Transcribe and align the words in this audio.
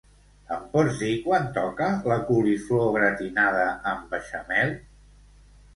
Em 0.53 0.61
pots 0.71 0.95
dir 1.01 1.11
quan 1.25 1.45
toca 1.57 1.91
la 2.13 2.19
coliflor 2.31 2.91
gratinada 2.97 3.69
amb 3.95 4.13
beixamel? 4.17 4.75